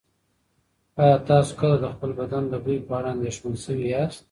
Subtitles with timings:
[1.01, 4.19] ایا تاسو کله د خپل بدن د بوی په اړه اندېښمن شوي یاست؟